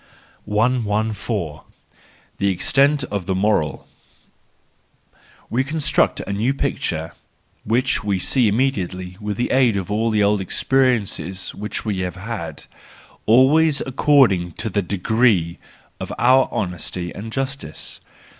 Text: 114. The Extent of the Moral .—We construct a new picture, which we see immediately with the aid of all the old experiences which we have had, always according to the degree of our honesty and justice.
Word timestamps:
114. 0.45 1.61
The 2.39 2.47
Extent 2.47 3.03
of 3.11 3.27
the 3.27 3.35
Moral 3.35 3.87
.—We 5.51 5.63
construct 5.63 6.21
a 6.21 6.33
new 6.33 6.55
picture, 6.55 7.11
which 7.65 8.03
we 8.03 8.17
see 8.17 8.47
immediately 8.47 9.17
with 9.21 9.37
the 9.37 9.51
aid 9.51 9.77
of 9.77 9.91
all 9.91 10.09
the 10.09 10.23
old 10.23 10.41
experiences 10.41 11.53
which 11.53 11.85
we 11.85 11.99
have 11.99 12.15
had, 12.15 12.63
always 13.27 13.79
according 13.81 14.53
to 14.53 14.71
the 14.71 14.81
degree 14.81 15.59
of 15.99 16.11
our 16.17 16.49
honesty 16.51 17.13
and 17.13 17.31
justice. 17.31 18.01